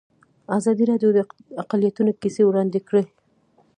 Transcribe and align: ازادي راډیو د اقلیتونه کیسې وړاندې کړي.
ازادي 0.57 0.83
راډیو 0.91 1.09
د 1.13 1.19
اقلیتونه 1.63 2.11
کیسې 2.21 2.41
وړاندې 2.45 2.79
کړي. 2.87 3.03